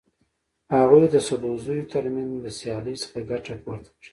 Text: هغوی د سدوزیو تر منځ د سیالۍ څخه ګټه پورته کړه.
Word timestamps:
هغوی 0.75 1.03
د 1.13 1.15
سدوزیو 1.27 1.89
تر 1.93 2.03
منځ 2.13 2.31
د 2.41 2.47
سیالۍ 2.59 2.95
څخه 3.03 3.17
ګټه 3.29 3.53
پورته 3.63 3.89
کړه. 3.97 4.09